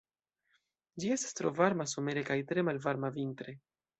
Ĝi 1.03 1.11
estas 1.15 1.37
tro 1.41 1.51
varma 1.59 1.87
somere 1.93 2.25
kaj 2.31 2.39
tre 2.53 2.65
malvarma 2.71 3.15
vintre. 3.21 3.57